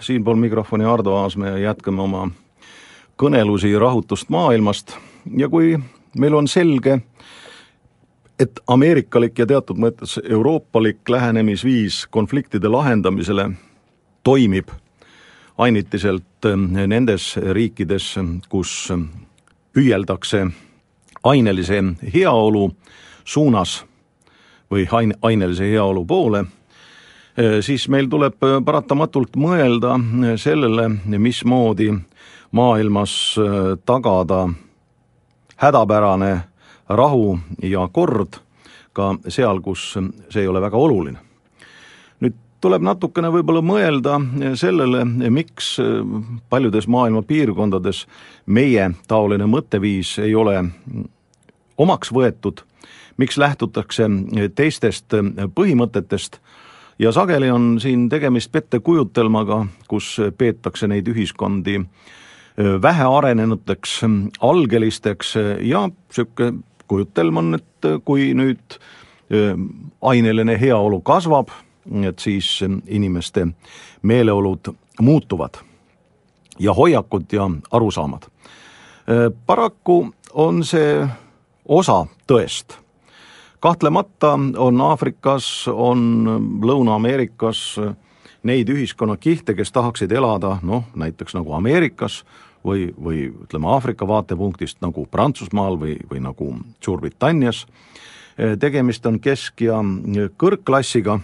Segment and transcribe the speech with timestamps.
[0.00, 2.28] siinpool mikrofoni Ardo Aas, me jätkame oma
[3.20, 4.96] kõnelusi rahutust maailmast
[5.36, 5.76] ja kui
[6.18, 7.00] meil on selge,
[8.40, 13.50] et ameerikalik ja teatud mõttes euroopalik lähenemisviis konfliktide lahendamisele
[14.24, 14.72] toimib
[15.58, 16.48] ainitiselt
[16.86, 18.14] nendes riikides,
[18.48, 18.88] kus
[19.76, 20.46] püüeldakse
[21.22, 21.82] ainelise
[22.14, 22.70] heaolu
[23.24, 23.84] suunas
[24.70, 26.44] või aine, ainelise heaolu poole,
[27.60, 29.96] siis meil tuleb paratamatult mõelda
[30.38, 31.90] sellele, mismoodi
[32.52, 33.14] maailmas
[33.86, 34.48] tagada
[35.60, 36.32] hädapärane
[36.88, 38.40] rahu ja kord
[38.92, 39.92] ka seal, kus
[40.30, 41.18] see ei ole väga oluline.
[42.20, 44.18] nüüd tuleb natukene võib-olla mõelda
[44.58, 45.76] sellele, miks
[46.50, 48.06] paljudes maailma piirkondades
[48.46, 50.58] meie taoline mõtteviis ei ole
[51.80, 52.60] omaks võetud,
[53.16, 54.08] miks lähtutakse
[54.54, 55.16] teistest
[55.54, 56.40] põhimõtetest
[57.00, 61.80] ja sageli on siin tegemist pettekujutelmaga, kus peetakse neid ühiskondi
[62.82, 64.00] vähearenenuteks,
[64.40, 66.58] algelisteks ja niisugune
[66.90, 68.76] kujutelm on, et kui nüüd
[70.02, 71.52] aineline heaolu kasvab,
[72.02, 73.46] et siis inimeste
[74.02, 75.62] meeleolud muutuvad
[76.58, 78.26] ja hoiakud ja arusaamad.
[79.46, 81.08] paraku on see
[81.70, 82.74] osa tõest.
[83.60, 86.26] kahtlemata on Aafrikas, on
[86.62, 87.78] Lõuna-Ameerikas
[88.42, 92.24] neid ühiskonnakihte, kes tahaksid elada noh, näiteks nagu Ameerikas
[92.64, 96.54] või, või ütleme Aafrika vaatepunktist nagu Prantsusmaal või, või nagu
[96.84, 97.66] Suurbritannias.
[98.58, 99.78] tegemist on kesk- ja
[100.38, 101.20] kõrgklassiga,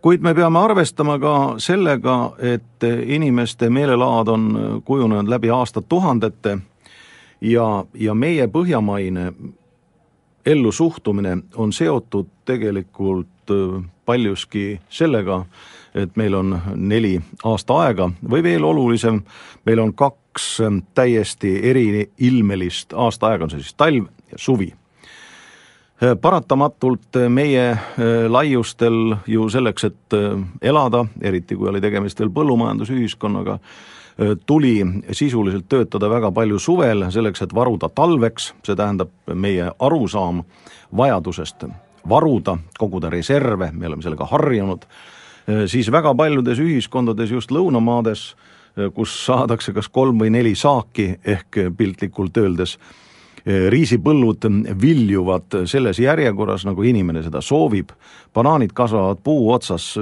[0.00, 6.58] kuid me peame arvestama ka sellega, et inimeste meelelaad on kujunenud läbi aastatuhandete
[7.42, 9.32] ja, ja meie põhjamaine
[10.46, 13.52] ellusuhtumine on seotud tegelikult
[14.04, 15.44] paljuski sellega,
[15.94, 19.22] et meil on neli aasta aega või veel olulisem,
[19.66, 20.58] meil on kaks
[20.94, 24.72] täiesti eriilmelist aastaaega, on see siis talv ja suvi.
[26.20, 27.78] Paratamatult meie
[28.28, 30.16] laiustel ju selleks, et
[30.62, 33.58] elada, eriti kui oli tegemist veel põllumajandusühiskonnaga,
[34.46, 34.82] tuli
[35.14, 40.42] sisuliselt töötada väga palju suvel selleks, et varuda talveks, see tähendab meie arusaam
[40.96, 41.66] vajadusest
[42.08, 44.86] varuda, koguda reserve, me oleme sellega harjunud,
[45.70, 48.32] siis väga paljudes ühiskondades, just lõunamaades,
[48.96, 52.78] kus saadakse kas kolm või neli saaki ehk piltlikult öeldes
[53.46, 54.46] riisipõllud
[54.82, 57.90] viljuvad selles järjekorras, nagu inimene seda soovib,
[58.34, 59.96] banaanid kasvavad puu otsas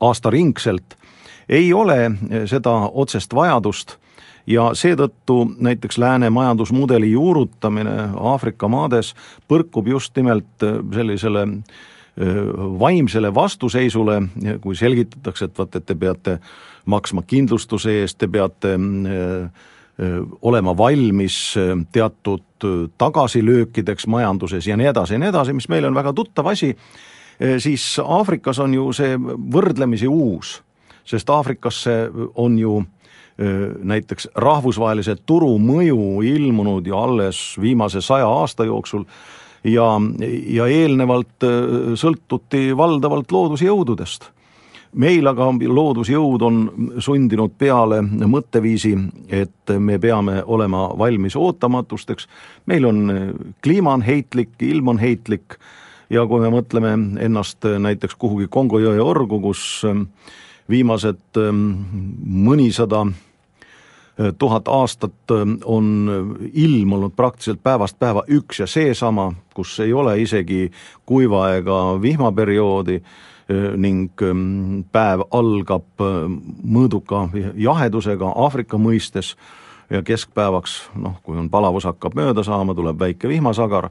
[0.00, 0.96] aastaringselt,
[1.48, 1.98] ei ole
[2.48, 3.96] seda otsest vajadust
[4.46, 9.14] ja seetõttu näiteks lääne majandusmudeli juurutamine Aafrika maades
[9.48, 11.46] põrkub just nimelt sellisele
[12.80, 14.22] vaimsele vastuseisule,
[14.60, 16.38] kui selgitatakse, et vaat, et te peate
[16.84, 18.74] maksma kindlustuse eest, te peate
[20.42, 21.54] olema valmis
[21.92, 22.66] teatud
[22.98, 26.70] tagasilöökideks majanduses ja nii edasi ja nii edasi, mis meile on väga tuttav asi,
[27.58, 30.58] siis Aafrikas on ju see võrdlemisi uus,
[31.04, 31.98] sest Aafrikasse
[32.40, 32.80] on ju
[33.84, 39.06] näiteks rahvusvahelise turu mõju ilmunud ju alles viimase saja aasta jooksul
[39.64, 39.86] ja,
[40.46, 41.48] ja eelnevalt
[42.00, 44.28] sõltuti valdavalt loodusjõududest.
[44.92, 46.58] Meil aga loodusjõud on
[46.98, 48.94] sundinud peale mõtteviisi,
[49.28, 52.28] et me peame olema valmis ootamatusteks,
[52.66, 53.04] meil on,
[53.62, 55.58] kliima on heitlik, ilm on heitlik
[56.10, 59.82] ja kui me mõtleme ennast näiteks kuhugi Kongo jõe orgu, kus
[60.70, 63.06] viimased mõnisada
[64.38, 65.32] tuhat aastat
[65.64, 65.86] on
[66.52, 70.70] ilm olnud praktiliselt päevast päeva üks ja seesama, kus ei ole isegi
[71.06, 73.00] kuiva ega vihmaperioodi
[73.50, 74.22] ning
[74.92, 76.02] päev algab
[76.62, 77.24] mõõduka
[77.58, 79.34] jahedusega Aafrika mõistes
[79.90, 83.90] ja keskpäevaks, noh, kui on palavus hakkab mööda saama, tuleb väike vihmasagar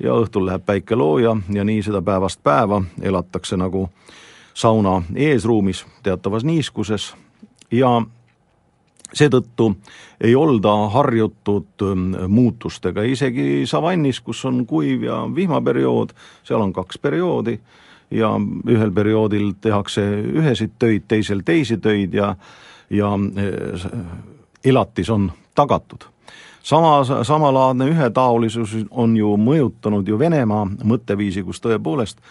[0.00, 3.88] ja õhtul läheb päike looja ja nii seda päevast päeva elatakse nagu
[4.54, 7.14] sauna eesruumis teatavas niiskuses.
[7.70, 8.02] Ja
[9.14, 9.74] seetõttu
[10.20, 16.14] ei olda harjutud ähm, muutustega, isegi savannis, kus on kuiv ja vihmaperiood,
[16.44, 17.58] seal on kaks perioodi
[18.14, 18.30] ja
[18.70, 22.34] ühel perioodil tehakse ühesid töid, teisel teisi töid ja,
[22.90, 23.86] ja äh,
[24.64, 26.08] elatis on tagatud.
[26.64, 32.22] Sama, samalaadne ühetaolisus on ju mõjutanud ju Venemaa mõtteviisi, kus tõepoolest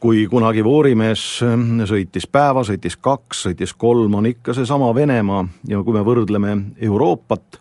[0.00, 5.82] kui kunagi voorimees ähm, sõitis päeva, sõitis kaks, sõitis kolm, on ikka seesama Venemaa ja
[5.84, 7.60] kui me võrdleme Euroopat,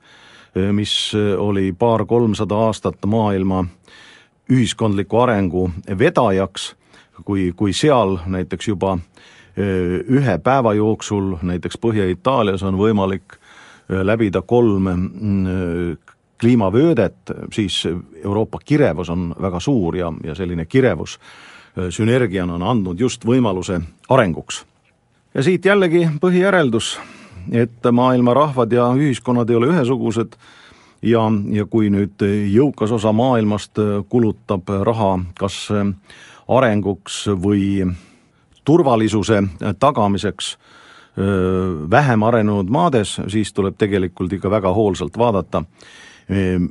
[0.57, 3.65] äh, mis oli paar-kolmsada aastat maailma
[4.51, 5.69] ühiskondliku arengu
[5.99, 6.71] vedajaks,
[7.25, 8.97] kui, kui seal näiteks juba
[9.57, 13.35] ühe päeva jooksul näiteks Põhja-Itaalias on võimalik
[13.89, 14.87] läbida kolm
[16.41, 17.83] kliimavöödet, siis
[18.23, 21.19] Euroopa kirevus on väga suur ja, ja selline kirevus
[21.89, 23.79] sünergiana on andnud just võimaluse
[24.09, 24.65] arenguks.
[25.33, 26.99] ja siit jällegi põhijäreldus,
[27.51, 30.35] et maailma rahvad ja ühiskonnad ei ole ühesugused
[31.01, 31.21] ja,
[31.51, 33.79] ja kui nüüd jõukas osa maailmast
[34.09, 35.67] kulutab raha kas
[36.51, 37.85] arenguks või
[38.65, 39.43] turvalisuse
[39.79, 40.57] tagamiseks
[41.91, 45.63] vähem arenenud maades, siis tuleb tegelikult ikka väga hoolsalt vaadata,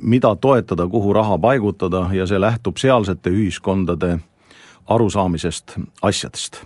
[0.01, 4.17] mida toetada, kuhu raha paigutada ja see lähtub sealsete ühiskondade
[4.89, 6.63] arusaamisest asjadest